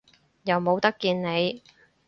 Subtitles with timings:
[0.45, 1.61] 又冇得見你